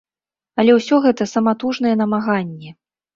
Але 0.61 0.71
ўсё 0.77 0.95
гэта 1.03 1.27
саматужныя 1.33 1.99
намаганні. 2.01 2.73